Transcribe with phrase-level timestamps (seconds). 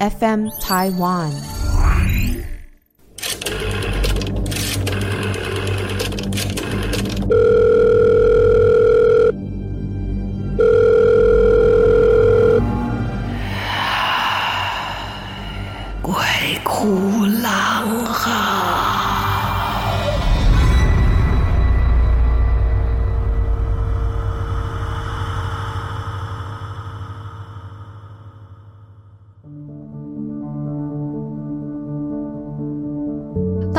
[0.00, 1.63] FM Taiwan。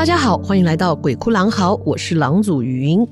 [0.06, 3.04] 大家好，欢迎来到鬼哭狼嚎，我是狼祖云。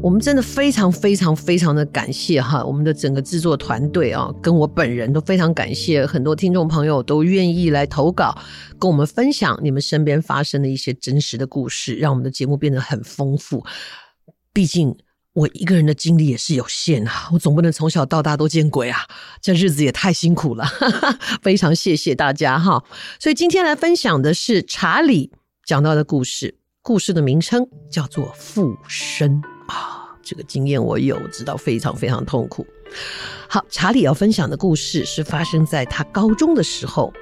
[0.00, 8.34] 我们真的非常非常非常的感谢哈，我们的整个制作团队啊，跟我本人都非常感谢，很多听众朋友都愿意来投稿，
[8.78, 13.62] 跟我们分享你们身边发生的一些真实的故事，让我们的节目变得很丰富。
[14.54, 14.96] 毕竟
[15.34, 19.00] 我一个人的精力也是有限啊，我总不能从小到大都见鬼啊，
[19.42, 20.64] 这日子也太辛苦了。
[21.42, 22.82] 非常谢谢大家哈，
[23.18, 25.30] 所以今天来分享的是查理
[25.70, 32.66] 讲到的故事，故事的名称叫做附身啊，这个经验我有，知道非常非常痛苦。
[33.48, 37.14] 好，查理要分享的故事是发生在他高中的时候，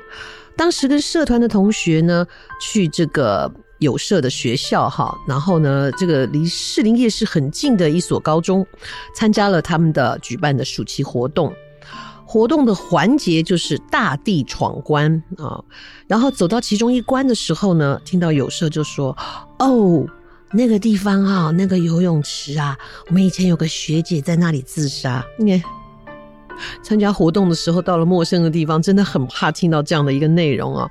[0.57, 2.27] 当时跟社团的同学呢
[2.59, 8.67] 去这个有社的学校哈，然后呢这个离士林夜市很近的一所高中，
[9.15, 11.53] 参加了他们的举办的暑期活动。
[12.31, 15.65] 活动的环节就是大地闯关啊，
[16.07, 19.17] 然后走到其中一关的时候呢，听到有社就说
[19.59, 20.07] ：“哦，
[20.53, 25.63] 那个地方啊，那个游泳池啊，我们以前有个学姐在那里自杀。”你
[26.83, 30.87] 参加活动的时候到了陌生的地方，真的很怕听到这样的一个内容啊。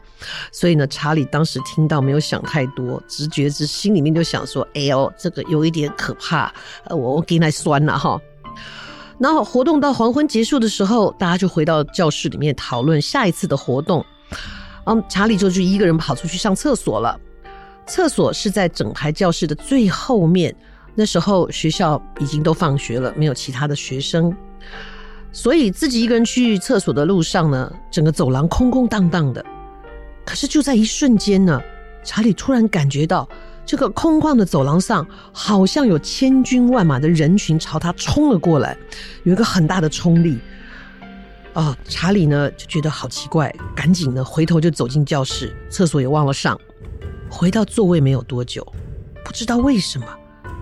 [0.51, 6.51] 所以呢，查理当时听到没有想太多，直觉之心里面就想说：“哎呦，这个有一点可怕，
[6.89, 8.19] 我我给你来酸了哈。”
[9.19, 14.05] 然后活动到黄昏结束的时候，大家就回到教室里面讨论下一次的活动。
[14.85, 17.19] 嗯，查理就就一个人跑出去上厕所了。
[17.87, 20.55] 厕所是在整排教室的最后面。
[20.93, 24.35] 那时候学校已经都放学了，没有其他的学生，
[25.31, 29.45] 所以自己一个人去厕所的路上呢，整个走廊空空荡荡的。
[30.25, 31.61] 可是就在一瞬间呢，
[32.03, 33.27] 查理突然感觉到。
[33.67, 38.77] 这个空旷的走廊上，好像有千军万马的人群朝他冲了过来，
[39.23, 40.39] 有一个很大的冲力。
[41.51, 46.57] 哦，查理呢就觉得好奇怪，赶紧呢回头就走进教室，厕所也忘了上。
[47.29, 48.65] 回到座位没有多久，
[49.25, 50.05] 不知道为什么，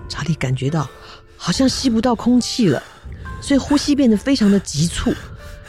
[0.09, 0.89] 查理感觉到
[1.37, 2.81] 好像吸不到空气了，
[3.39, 5.13] 所以呼吸变得非常的急促，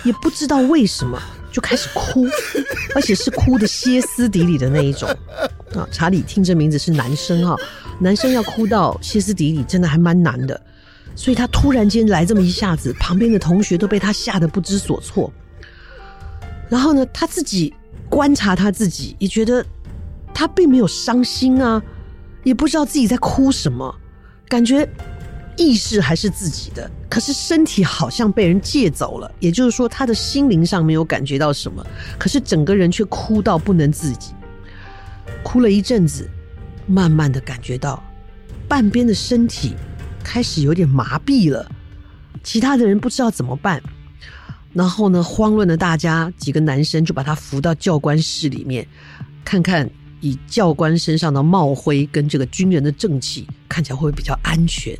[0.04, 1.20] 也不知道为什么。
[1.56, 2.26] 就开始哭，
[2.94, 5.08] 而且是哭的歇斯底里的那一种
[5.74, 5.88] 啊！
[5.90, 7.56] 查理听这名字是男生哈，
[7.98, 10.60] 男生要哭到歇斯底里，真的还蛮难的。
[11.14, 15.32] 所以他突然间来这么一下子，旁边的同学都被他吓得不知所措。
[16.68, 17.72] 然后呢，他自己
[18.10, 19.64] 观察他自己，也觉得
[20.34, 21.82] 他并没有伤心啊，
[22.44, 23.98] 也不知道自己在哭什么，
[24.46, 24.86] 感觉。
[25.56, 29.30] 意识还是自己的，可是身体好像被人借走了。
[29.40, 31.84] 也就是说，他的心灵上没有感觉到什么，
[32.18, 34.32] 可是整个人却哭到不能自己。
[35.42, 36.28] 哭了一阵子，
[36.86, 38.02] 慢慢的感觉到
[38.68, 39.74] 半边的身体
[40.22, 41.70] 开始有点麻痹了。
[42.42, 43.82] 其他的人不知道怎么办，
[44.72, 48.86] 然后呢，慌乱的大家几个男生就把他扶到教官室里面，
[49.44, 49.88] 看看
[50.20, 54.96] 以教官身上的帽徽跟这个军人的正气，看起来会不会比较安全。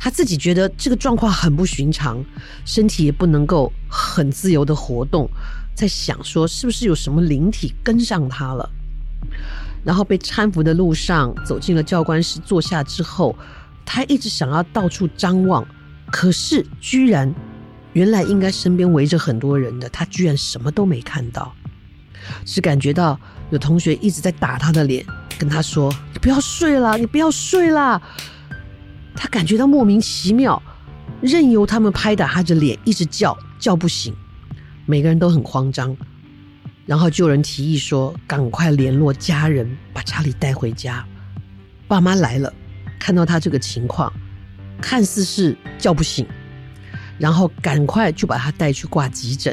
[0.00, 2.24] 他自己觉得这个状况很不寻常，
[2.64, 5.28] 身体也不能够很自由的活动，
[5.74, 8.70] 在想说是不是有什么灵体跟上他了。
[9.84, 13.36] 然后被搀扶的路上，走进了教官室坐下之后，
[13.84, 15.66] 他一直想要到处张望，
[16.12, 17.34] 可是居然
[17.92, 21.52] 原来应该身边围着很多人的，他居然什么都没看到，
[22.44, 23.18] 只感觉到
[23.50, 25.04] 有同学一直在打他的脸，
[25.36, 28.00] 跟他说：“你不要睡了，你不要睡了。”
[29.18, 30.62] 他感觉到莫名其妙，
[31.20, 34.14] 任由他们拍打他的脸，一直叫叫不醒，
[34.86, 35.94] 每个人都很慌张。
[36.86, 41.04] 然后就有人提议说：“赶快联络家人，把查理带回家。”
[41.88, 42.54] 爸妈来了，
[42.96, 44.10] 看到他这个情况，
[44.80, 46.24] 看似是叫不醒，
[47.18, 49.52] 然后赶快就把他带去挂急诊。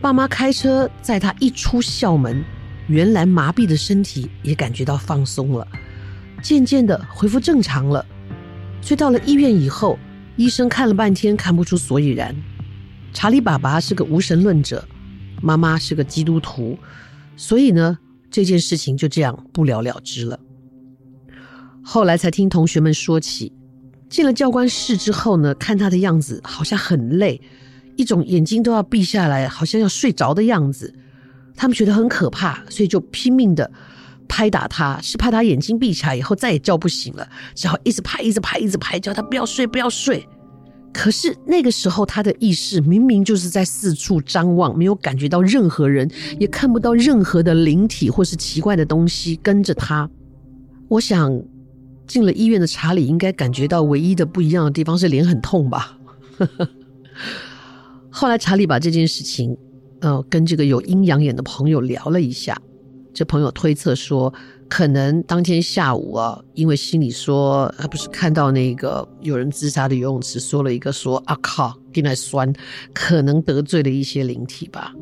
[0.00, 2.44] 爸妈开车载他一出校门，
[2.88, 5.66] 原来麻痹的身体也感觉到放松了，
[6.42, 8.04] 渐渐的恢复正常了。
[8.80, 9.98] 所以到了医院以后，
[10.36, 12.34] 医生看了半天看不出所以然。
[13.12, 14.86] 查理爸爸是个无神论者，
[15.42, 16.78] 妈妈是个基督徒，
[17.36, 17.98] 所以呢，
[18.30, 20.38] 这件事情就这样不了了之了。
[21.82, 23.52] 后来才听同学们说起，
[24.08, 27.40] 进了教官室之后呢，看他的样子好像很累，
[27.96, 30.94] 一种眼睛都要闭下来，好像要睡着的样子。
[31.56, 33.68] 他们觉得很可怕，所以就拼命的
[34.28, 40.26] 拍打他，是怕他眼睛闭起来以后再也叫不醒了，只好一直拍，一直拍，一直拍，叫他不要睡，不要睡。
[40.92, 46.10] 可是那个时候，他的意识明明就是在四处张望，没有感觉到任何人，
[46.40, 50.08] 也看不到任何的灵体或是奇怪的东西跟着他。
[50.88, 51.40] 我想，
[52.06, 55.98] 进了医院的查理应该感觉到唯一的不一样的地方是脸很痛吧。
[58.10, 59.56] 后来查理把这件事情，
[60.00, 62.60] 呃，跟这个有阴阳眼的朋友聊了一下，
[63.18, 64.32] 这朋友推测说。
[64.68, 72.52] 可能当天下午啊，因为心里说，他不是看到那个有人自杀的游泳池，说了一个说啊靠，进来酸，
[72.92, 74.92] 可能得罪了一些灵体吧。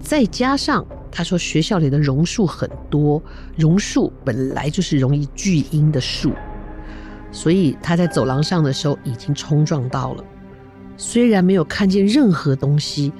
[0.00, 3.20] 再加上他说学校里的榕树很多，
[3.56, 6.30] 榕树本来就是容易聚阴的树，
[7.32, 10.24] 所以他在走廊上的时候已经冲撞到了。
[10.96, 13.12] 虽然没有看见任何东西，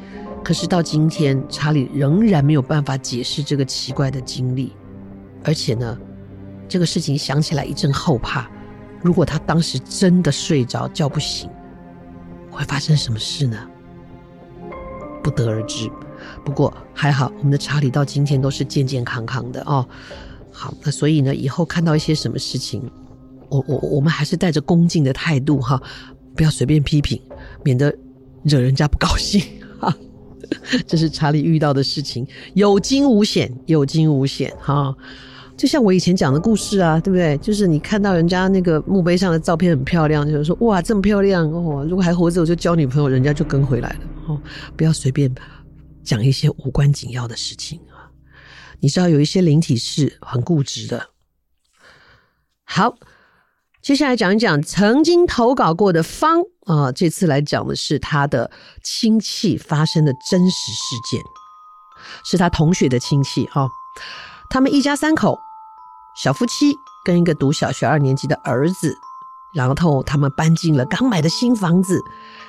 [0.45, 4.73] 可是到今天查理仍然没有办法解释这个奇怪的经历。
[5.45, 5.99] 而且呢，
[6.69, 8.49] 这个事情想起来一阵后怕。
[9.03, 11.51] 如果他当时真的睡着叫不醒，
[12.51, 13.59] 会发生什么事呢？
[15.23, 15.91] 不得而知。
[16.45, 19.85] 不过还好，我们的查理到今天都是健健康康的哦。
[20.53, 22.89] 好，那所以呢，以后看到一些什么事情，
[23.49, 25.83] 我我我们还是带着恭敬的态度哈，
[26.37, 27.21] 不要随便批评，
[27.65, 27.93] 免得
[28.45, 29.43] 惹人家不高兴。
[30.87, 34.95] 这是查理遇到的事情，有惊无险，有惊无险哈。
[35.57, 37.37] 就像我以前讲的故事啊，对不对？
[37.39, 41.87] 就是你看到人家那个墓碑上的照片很漂亮，就是说哇，这么漂亮哦！
[41.89, 44.41] 如果还活着，我就交女朋友，人家就跟回来了哦。
[44.77, 45.33] 不要随便
[46.03, 48.11] 讲一些无关紧要的事情啊！
[48.81, 51.11] 你知道有一些灵体是很固执的。
[52.65, 52.97] 好，
[53.83, 58.49] 接下来讲一讲曾经投稿过的方啊，这次来讲的是他的
[58.85, 61.21] 亲戚发生的真实事件，
[62.25, 63.69] 是他同学的亲戚哈，
[64.49, 65.37] 他们一家三口。
[66.15, 66.75] 小夫妻
[67.05, 68.95] 跟一个读小学二年级的儿子，
[69.53, 71.99] 然后他们搬进了刚买的新房子。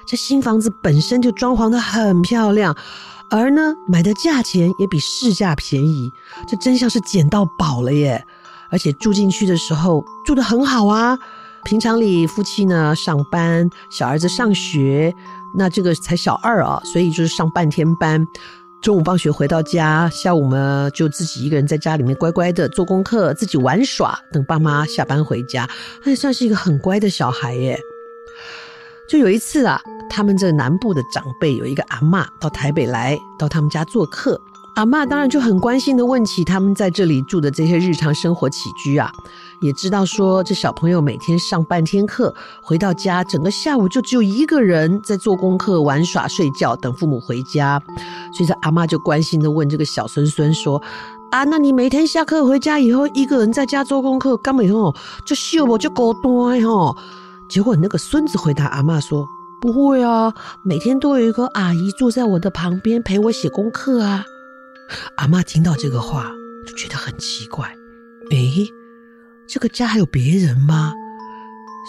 [0.05, 2.75] 这新房子本身就装潢得很漂亮，
[3.31, 6.11] 而呢买的价钱也比市价便宜，
[6.47, 8.23] 这真像是捡到宝了耶！
[8.73, 11.17] 而且住进去的时候住的很好啊。
[11.63, 15.15] 平常里夫妻呢上班，小儿子上学，
[15.55, 18.27] 那这个才小二啊，所以就是上半天班。
[18.81, 25.69] 中午放学回到家，下午呢就自己一个人在家里面乖乖的做功课，自己玩耍，等爸妈下班回家，
[26.03, 27.79] 那算是一个很乖的小孩耶。
[29.07, 29.79] 就有一次啊，
[30.09, 34.41] 他们这南部的长辈有一个阿嬷到台北来，到他们家做客。
[34.75, 39.11] 阿嬷当然就很关心的问起他们在这里住的这些日常生活起居啊，
[39.61, 47.79] 也知道说这小朋友每天上半天课，回到家整个下午就只有一个人在做功课、玩耍、睡觉，等父母回家。
[48.35, 50.81] 所以这阿嬷就关心的问这个小孙孙说
[51.29, 54.95] ：“啊，那你每天下课回家以后，一个人在家做功课，干嘛哦？
[55.23, 56.95] 就秀我就孤单哦。”
[57.47, 59.27] 结果那个孙子回答阿嬷说
[59.61, 60.33] ：“不会啊，
[60.63, 64.25] 每天都有一个阿姨坐在我的旁边陪我写功课啊。”
[65.17, 66.31] 阿妈听到这个话，
[66.67, 67.73] 就觉得很奇怪。
[68.31, 68.67] 诶，
[69.47, 70.93] 这个家还有别人吗？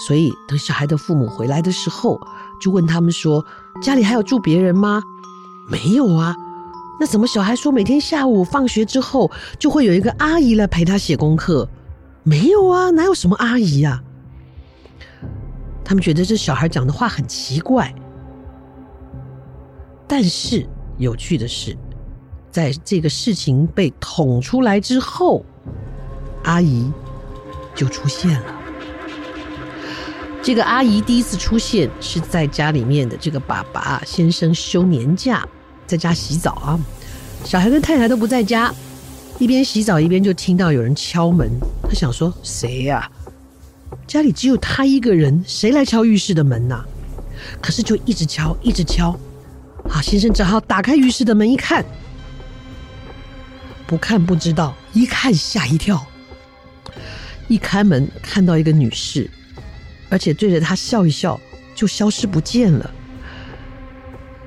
[0.06, 2.20] 所以等小孩的父母回来的时候，
[2.60, 3.44] 就问他们说
[3.80, 5.00] ：“家里还有住别人吗
[5.70, 6.34] ？”“没有啊。
[6.98, 11.68] ”“那怎么小孩说每天下午放学之后，就会有一个阿姨来陪他写功课
[12.24, 14.02] ？”“没有啊，哪有什么阿姨呀？”
[15.84, 17.94] 他们觉得这小孩讲的话很奇怪。
[20.08, 20.66] 但是
[20.98, 21.76] 有趣的是。
[22.54, 25.44] 在这个事情被捅出来之后，
[26.44, 26.88] 阿姨
[27.74, 28.44] 就出现了。
[30.40, 35.44] 这个阿姨第一次出现是在家里面的这个爸爸先生休年假，
[35.84, 36.78] 在家洗澡啊，
[37.42, 38.72] 小孩跟太太都不在家，
[39.40, 41.50] 一边洗澡一边就听到有人敲门。
[41.82, 43.10] 他想说谁呀？
[44.06, 46.84] 家里只有他一个人，谁来敲浴室的门呐？
[47.60, 49.10] 可是就一直敲，一直敲。
[49.90, 51.84] 啊，先生只好打开浴室的门一看。
[53.94, 56.04] 不看不知道，一看吓一跳。
[57.46, 59.30] 一开门看到一个女士，
[60.08, 61.40] 而且对着她笑一笑，
[61.76, 62.92] 就消失不见了。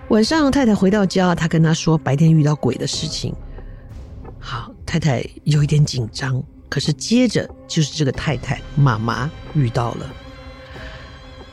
[0.10, 3.34] 晚上太太回到家，她跟她说白天遇到鬼的事情。
[4.38, 10.10] 好，太太有一点紧张，可是接着就是这个太太妈妈遇到了。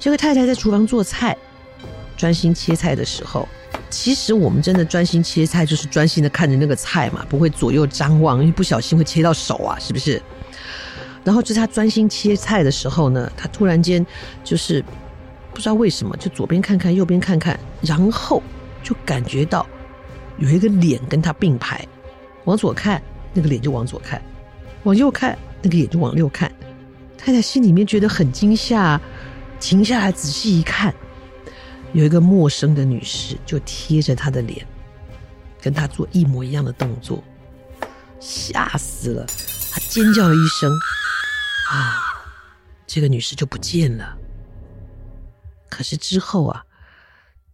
[0.01, 1.37] 这个太太在厨房做菜，
[2.17, 3.49] 专心切菜的时候。
[3.95, 10.21] 其实我们真的专心切菜，就是专心的看着那个菜嘛，不会左右张望，因为不小心会切到手啊，是不是？
[11.23, 14.05] 然后就是他专心切菜的时候呢，他突然间
[14.43, 14.85] 就是
[15.53, 18.43] 不知道为什么，就左边看看，右边看看，然后
[18.83, 19.65] 就感觉到
[20.39, 21.87] 有一个脸跟他并排，
[22.47, 23.01] 往左看
[23.33, 24.21] 那个脸就往左看，
[24.83, 26.51] 往右看那个脸就往右看。
[27.17, 29.01] 太太心里面觉得很惊吓，
[29.61, 30.93] 停下来仔细一看，
[31.95, 34.67] 有一个陌生的女士就贴着他的脸，
[35.63, 37.23] 跟他做一模一样的动作，
[38.19, 39.25] 吓死了，
[39.71, 40.69] 他尖叫了一声，
[41.71, 42.03] 啊，
[42.85, 44.19] 这个女士就不见了。
[45.71, 46.65] 可是之后啊，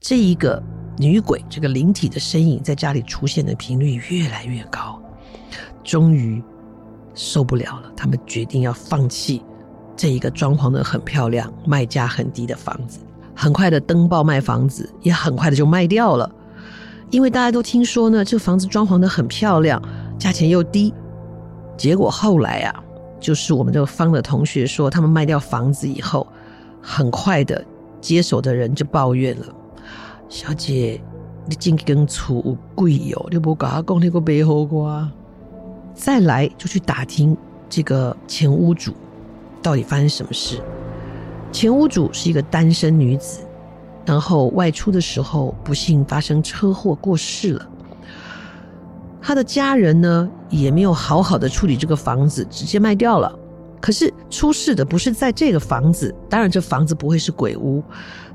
[0.00, 0.62] 这一个
[0.96, 5.02] 女鬼这个灵体的身影在家里出现的频率越来越高，
[5.84, 6.42] 终于
[7.14, 9.44] 受不了了，他们决定要放弃
[9.94, 13.00] 这一个装潢的很漂亮、卖价很低的房子。
[13.40, 16.30] 很快的登报卖房子，也很快的就卖掉了，
[17.08, 19.80] 因为大家都听说呢，这个房子装潢的很漂亮，
[20.18, 20.92] 价钱又低。
[21.74, 22.84] 结果后来啊，
[23.18, 26.26] 就是我们这个方的同学说，他们卖掉房子以后，
[26.82, 27.64] 很快的。
[27.98, 29.46] 接手的人就抱怨了
[30.28, 31.00] ：“小姐，
[31.46, 35.10] 你进跟厝贵哦，你不搞他讲那个背后瓜。”
[35.96, 37.34] 再来就去打听
[37.70, 38.92] 这个前屋主
[39.62, 40.60] 到底发生什么事。
[41.52, 43.40] 前屋主是一个单身女子，
[44.06, 47.68] 然后外出的时候不幸发生车祸过世了。
[49.20, 53.30] 她的家人呢也没有好好的处理这个房子，直接卖掉了。
[53.80, 57.82] 可是出事的不是在这个房子，当然这房子不会是鬼屋，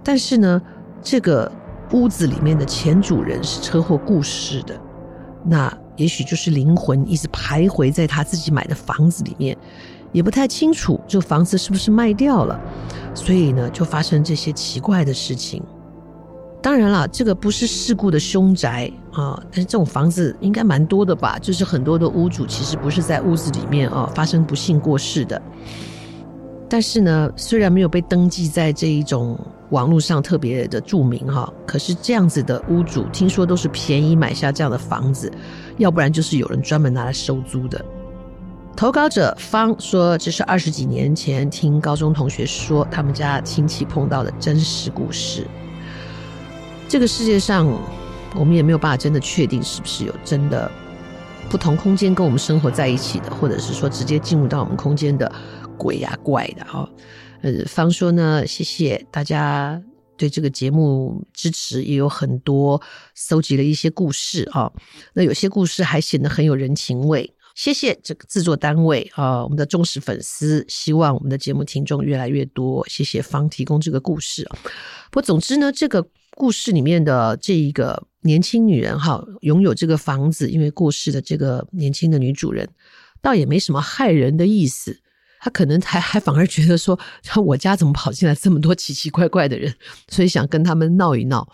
[0.04, 0.62] 但是呢，
[1.02, 1.52] 这个
[1.92, 4.80] 屋子里面的前主人是车祸过世的，
[5.44, 9.56] 那也许就是灵魂一直徘徊在他自己买的房子里面，
[10.16, 12.58] 也不太清楚这个房子是不是卖掉了，
[13.14, 15.62] 所以呢，就发生这些奇怪的事情。
[16.62, 21.38] 当然了，这个不是事故的凶宅啊，但是这种房子应该蛮多的吧？
[21.40, 25.40] 就是很多的屋主其实不是在屋子里面啊发生不幸过世的。
[26.70, 29.38] 但是呢，虽然没有被登记在这一种
[29.72, 35.30] 网络上特别的著名哈，可是这样子的屋主听说都是便宜买下这样的房子，
[35.78, 37.84] 要不然就是有人专门拿来收租的。
[38.76, 45.48] 投稿者方说，这是二十几年前听高中同学说他们家亲戚碰到的真实故事。
[46.90, 47.66] 这个世界上，
[48.36, 50.70] 我们也没有办法真的确定是不是有真的
[51.50, 55.32] 不同空间跟我们生活在一起的，或者是说直接进入到我们空间的
[55.78, 56.86] 鬼呀、啊、怪的啊。
[57.44, 59.82] 呃，方说呢，谢谢大家
[60.18, 62.82] 对这个节目支持，也有很多
[63.14, 64.70] 搜集了一些故事啊。
[65.14, 67.34] 那有些故事还显得很有人情味。
[67.56, 72.86] 谢谢这个制作单位啊，我们的忠实粉丝，希望我们的节目听众越来越多。
[72.88, 74.46] 谢谢方提供这个故事。
[75.10, 82.68] 不过总之呢，这个故事里面的这一个年轻女人哈，拥有这个房子，因为过世的这个年轻的女主人，
[83.22, 85.00] 倒也没什么害人的意思。
[85.40, 87.00] 她可能还还反而觉得说，
[87.46, 89.74] 我家怎么跑进来这么多奇奇怪怪的人，
[90.10, 91.48] 所以想跟他们闹一闹。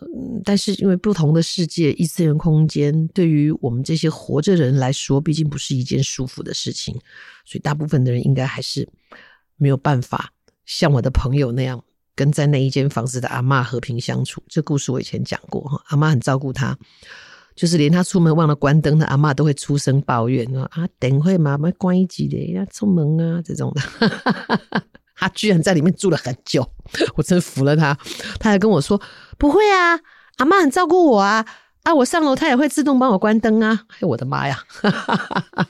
[0.00, 6.94] 嗯，但是因为不同的世界，异次元空间对于我们这些活着人来说，毕竟不是一件舒服的事情，
[7.44, 8.88] 所以大部分的人应该还是
[9.56, 10.32] 没有办法
[10.64, 11.84] 像我的朋友那样，
[12.14, 14.42] 跟在那一间房子的阿嬷和平相处。
[14.48, 16.78] 这故事我以前讲过哈，阿嬷很照顾他，
[17.54, 24.82] 就是连他出门忘了关灯的阿嬷都会出声抱怨啊，等会妈妈关一机的要出门啊这种的。
[25.14, 26.68] 他居然在里面住了很久，
[27.14, 27.96] 我真服了他。
[28.40, 29.00] 他还跟我说
[29.42, 29.98] ：“不会啊，
[30.36, 31.44] 阿嬷很照顾我啊，
[31.82, 34.62] 啊，我上楼她也会自动帮我关灯啊。”哎，我的妈呀！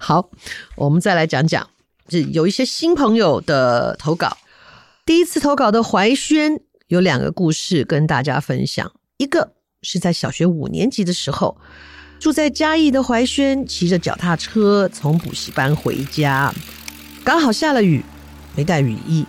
[0.00, 0.30] 好，
[0.74, 1.70] 我们再来讲讲，
[2.08, 4.36] 就有一些新朋友的投稿。
[5.04, 8.90] 第一次投稿的怀轩有两个故事跟大家分享。
[9.18, 11.56] 一个是在小学五年级的时候，
[12.18, 16.52] 住在嘉义的怀轩骑着脚踏车从补习班回家，
[17.22, 18.04] 刚好下了雨。
[18.56, 19.24] 没带雨衣，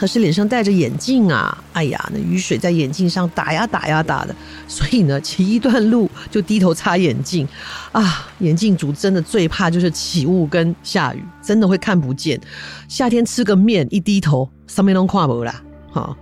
[0.00, 1.62] 可是脸上戴着眼镜啊！
[1.74, 4.34] 哎呀，那雨水在眼镜上打呀打呀打的，
[4.66, 7.46] 所以呢，骑一段路就低头擦眼镜
[7.92, 8.26] 啊！
[8.38, 12.40] 眼镜族真的最怕就是起雾跟下雨，真的会看不见。
[12.88, 15.62] 夏天吃个面一低头，上面都跨不啦！
[15.92, 16.16] 哈，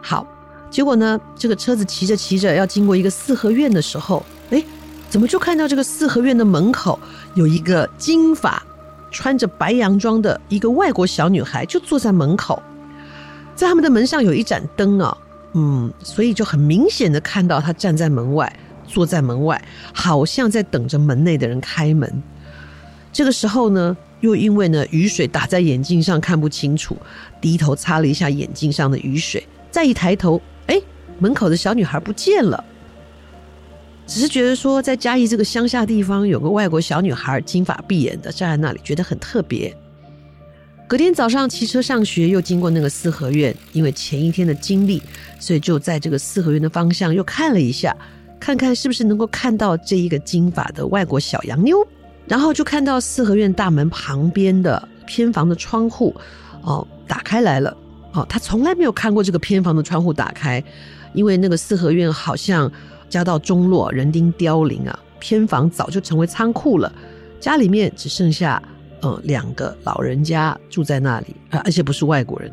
[0.00, 0.26] 好，
[0.70, 4.64] 结果呢，这个车子骑着骑着要经过一个四合院的时候，哎，
[5.10, 6.98] 怎么就看到这个四合院的门口
[7.34, 8.62] 有一个金发？
[9.12, 12.62] 穿着白洋装的一个外国小女孩就坐在门口，
[13.60, 15.14] 在他们的门上有一盏灯啊，
[15.52, 18.50] 嗯，所以就很明显的看到他站在门外，
[18.88, 19.62] 坐在门外，
[19.92, 22.10] 好像在等着门内的人开门。
[23.12, 26.96] 这个时候呢，又因为呢雨水打在眼镜上看不清楚，
[27.38, 30.80] 低头擦了一下眼镜上的雨水，再一抬头，哎，
[31.18, 32.64] 门口的小女孩不见了。
[34.06, 39.76] 只是觉得说，在嘉义这个乡下地方，有个外国小女孩，金发碧眼的站在那里，觉得很特别。
[40.90, 45.00] 隔天早上骑车上学，又经过那个四合院，因为前一天的经历，
[45.38, 47.96] 所以就在这个四合院的方向又看了一下，
[48.40, 51.86] 看看是不是能够看到这一个金发的外国小洋妞。
[52.26, 56.12] 然后就看到四合院大门旁边的偏房的窗户，
[56.62, 57.76] 哦，打开来了。
[58.10, 60.60] 哦，他从来没有看过这个偏房的窗户打开，
[61.12, 62.68] 因为那个四合院好像
[63.08, 66.92] 家道中落，人丁凋零啊，偏房早就成为仓库了。
[67.38, 68.60] 家里面只剩下
[69.02, 72.52] 呃两个老人家住在那里，而且不是外国人。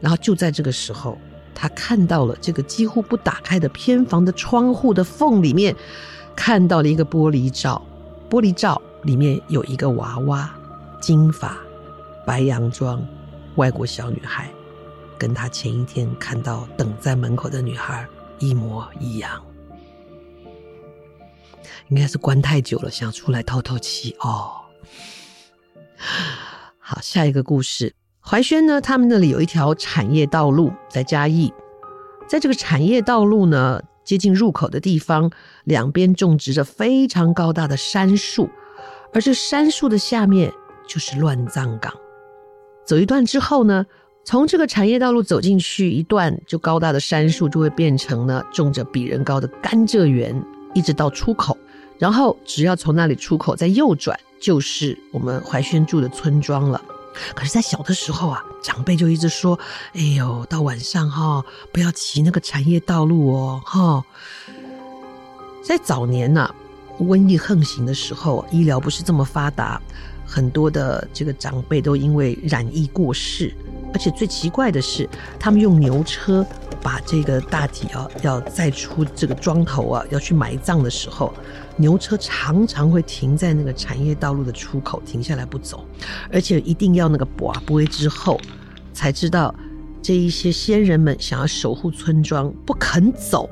[0.00, 1.16] 然后就在这个时候，
[1.54, 5.74] 他看到了这个几乎不打开的偏房的窗户的缝里面，
[6.34, 7.80] 看到了一个玻璃罩。
[8.28, 10.50] 玻璃罩里面有一个娃娃，
[11.00, 11.58] 金发、
[12.26, 13.06] 白洋装，
[13.56, 14.50] 外国小女孩，
[15.18, 18.06] 跟她前一天看到等在门口的女孩
[18.38, 19.40] 一模一样。
[21.88, 24.52] 应该是关太久了，想出来透透气哦。
[26.78, 31.52] 好，下一个故事，怀轩呢，他们那里有一条产业道路在嘉义，
[32.28, 33.80] 在这个产业道路呢。
[34.04, 35.30] 接近入口的地方，
[35.62, 38.50] 两边种植着非常高大的杉树，
[39.14, 40.52] 而这杉树的下面
[40.88, 41.94] 就是乱葬岗。
[42.84, 43.86] 走一段之后呢，
[44.24, 50.34] 从这个产业道路走进去一段，就高大的杉树就会变成呢种着比人高的甘蔗园，
[50.74, 51.56] 一直到出口。
[51.96, 56.82] 然后只要从那里出口再右转，就是我们怀轩住的村庄了。
[57.34, 59.58] 可是，在小的时候啊，长辈就一直说
[59.94, 64.04] ：“哎呦，到晚上哈、哦，不要骑那个产业道路哦，哈、”
[65.62, 66.54] 在早年呐、啊，
[66.98, 69.80] 瘟疫横行的时候，医疗不是这么发达，
[70.26, 73.54] 很多的这个长辈都因为染疫过世。
[73.94, 75.06] 而且最奇怪的是，
[75.38, 76.44] 他们用牛车
[76.80, 81.34] 把这个大体啊，要载出这个庄头啊，要去埋葬的时候，
[81.76, 85.84] 牛车常常会停在那个产业道路的出口，停下来不走，
[86.30, 88.40] 而且一定要那个跋杯之后，
[88.92, 89.54] 才知道
[90.00, 93.48] 这一些先人们想要守护村庄，不肯走，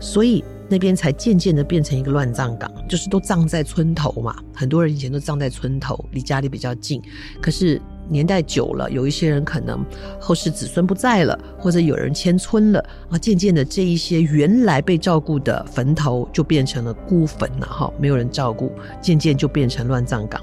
[0.00, 7.00] 所以那边才渐渐的变成一个乱葬岗，就是都葬在村头嘛，很多人以前都葬在村头，离家里比较近，
[7.40, 7.80] 可是。
[8.08, 9.84] 年代久了，有一些人可能
[10.20, 20.40] 后世子孙不在了，或者有人迁村了啊，渐渐的这一些原来被照顾的坟头就变成了孤坟了哈，没有人照顾，渐渐就变成乱葬岗。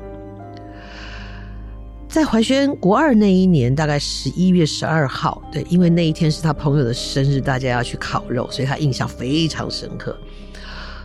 [2.09, 10.17] 在怀轩国二那一年，大概十一月十二号，对，因为那一天是他朋友的生日，大家要去烤肉，所以他印象非常深刻。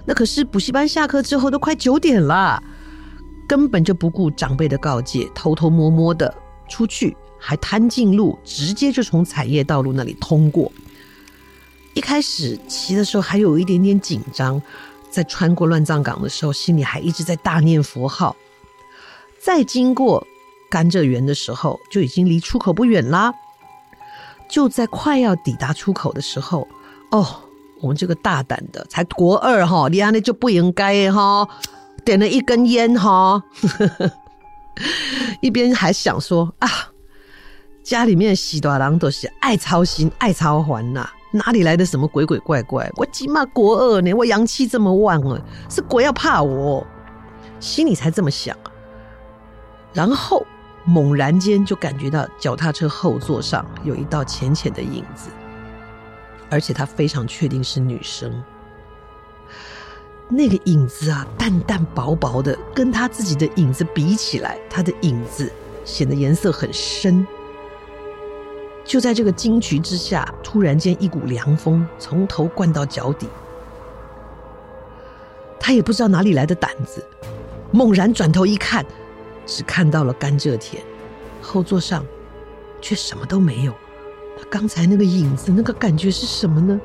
[0.04, 2.60] 那可是补习班下课之后都快九点了，
[3.46, 6.34] 根本就不顾长辈的告诫，偷偷摸摸的。
[6.68, 10.70] 出去还贪近路，直接就从产业道路那里通过。
[11.94, 14.60] 一开始骑的时候还有一点点紧张，
[15.10, 18.36] 在穿过乱葬岗的时候，心里还一直在大念佛号。
[19.40, 20.26] 再经过
[20.68, 23.32] 甘蔗园的时候，就已经离出口不远啦。
[24.48, 26.68] 就在快要抵达出口的时候，
[27.10, 27.26] 哦，
[27.80, 31.48] 我们这个大胆的才国二哈，你安尼就不应该哈，
[32.04, 33.42] 点了一根烟哈。
[35.40, 36.68] 一边还想说啊，
[37.82, 42.90] 家里面的喜多郎都是爱操心、爱操烦呐，哪里来的什么鬼鬼怪怪？
[42.96, 46.86] 我起码国二呢，我阳气这么旺啊，是鬼要怕我？
[47.58, 48.56] 心里才这么想。
[49.94, 50.46] 然后
[50.84, 55.30] 猛然间就感觉到脚踏车后座上有一道浅浅的影子，
[56.50, 58.42] 而且他非常确定是女生。
[60.28, 65.50] 那个影子啊，淡淡薄薄的，跟他自己的影子比起来，他的影子
[65.84, 67.24] 显得颜色很深。
[68.84, 73.28] 就在这个惊惧之下，突然间一股凉风从头灌到脚底，
[75.60, 77.04] 他也不知道哪里来的胆子，
[77.70, 78.84] 猛然转头一看，
[79.44, 80.82] 只看到了甘蔗田，
[81.40, 82.04] 后座上
[82.80, 83.72] 却什么都没有。
[84.38, 86.80] 他刚才那个影子，那个感觉是什么呢？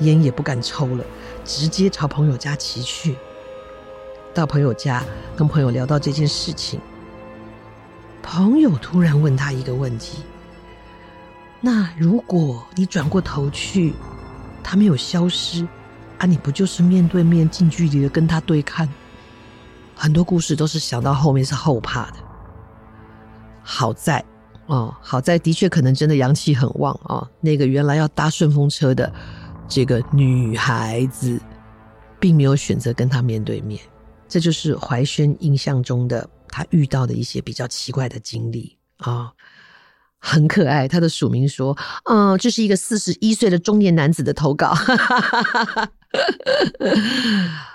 [0.00, 1.04] 烟也不敢抽了。
[1.44, 3.16] 直接朝朋友家骑去，
[4.32, 5.04] 到朋友家
[5.36, 6.80] 跟朋友聊到这件事情，
[8.22, 10.22] 朋友突然问他一个问题：
[11.60, 13.92] 那如果你转过头去，
[14.62, 15.66] 他没有消失，
[16.18, 18.88] 啊，你不就是面对面近距离的跟他对看？
[19.94, 22.14] 很多故事都是想到后面是后怕的。
[23.62, 24.24] 好在
[24.66, 29.12] 哦，好在的确可能真的阳气很旺啊，哦，那个原来要搭顺风车的。
[29.74, 31.40] 这个女孩子
[32.20, 33.80] 并没有选择跟他面对面，
[34.28, 39.32] 这就是怀轩印象中的他遇到的一些比较奇怪的经历啊、
[40.20, 40.86] 很可爱。
[40.86, 41.76] 他的署名说
[42.08, 44.72] ：“嗯、这是一个四十一岁的中年男子的投稿。”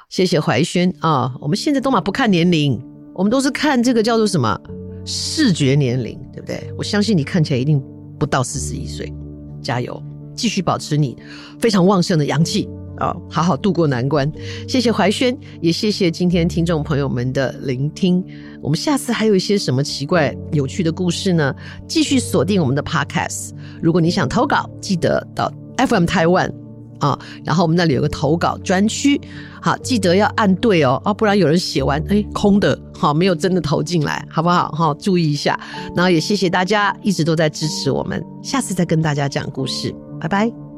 [0.08, 2.82] 谢谢怀轩啊、我们现在都嘛不看年龄，
[3.14, 4.58] 我们都是看这个叫做什么
[5.04, 6.74] 视觉年龄，对不对？
[6.78, 7.84] 我相信你看起来一定
[8.18, 9.14] 不到四十一岁，
[9.62, 10.02] 加油！
[10.40, 11.18] 继续保持你
[11.60, 14.32] 非常旺盛的阳气啊，好好度过难关。
[14.68, 18.24] 谢谢怀轩，也谢谢今天听众朋友们的聆听。
[18.62, 21.54] 我们下次还有一些什么奇怪有趣的故事呢？
[21.88, 23.52] 继续锁定我们的 Podcast。
[23.82, 26.52] 如果你想投稿，记得到 FM 台湾
[27.00, 29.20] 啊，然后我们那里有个投稿专区，
[29.62, 34.70] 好，记得要按对哦，啊，不然有人写完，哎，空的，好，没有真的投进来，好不好？
[34.74, 35.58] 好，注意一下。
[35.96, 40.69] 然后也谢谢大家一直都在支持我们，下次再跟大家讲故事，拜拜。